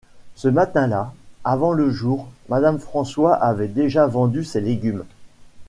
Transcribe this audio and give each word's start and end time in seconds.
Ce 0.33 0.47
matin-là, 0.47 1.13
avant 1.43 1.73
le 1.73 1.91
jour, 1.91 2.27
madame 2.49 2.79
François 2.79 3.35
avait 3.35 3.67
déjà 3.67 4.07
vendu 4.07 4.43
ses 4.43 4.59
légumes. 4.59 5.05